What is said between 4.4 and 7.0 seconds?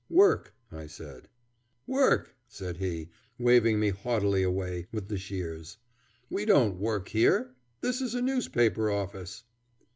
away with the shears; "we don't